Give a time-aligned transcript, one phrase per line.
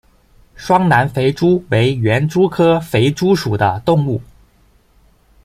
[0.55, 4.19] 双南肥蛛为园蛛科肥蛛属的动物。